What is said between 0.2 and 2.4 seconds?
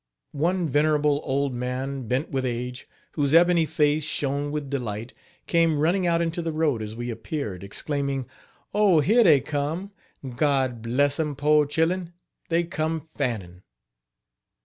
One venerable old man, bent